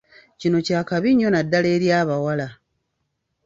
Kino 0.39 0.57
kya 0.65 0.81
kabi 0.89 1.09
nnyo 1.13 1.27
naddala 1.31 1.67
eri 1.75 1.87
abawala. 2.01 2.47